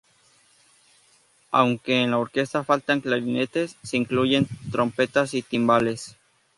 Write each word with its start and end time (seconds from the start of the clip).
Aunque 1.51 2.01
en 2.01 2.09
la 2.09 2.17
orquesta 2.17 2.63
faltan 2.63 3.01
clarinetes, 3.01 3.77
se 3.83 3.97
incluyen 3.97 4.47
trompetas 4.71 5.35
y 5.35 5.43
timbales. 5.43 6.17